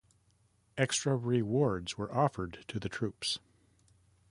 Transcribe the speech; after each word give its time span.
Extra 0.79 1.15
rewards 1.15 1.95
were 1.95 2.11
offered 2.11 2.65
to 2.69 2.79
the 2.79 2.89
troops. 2.89 3.37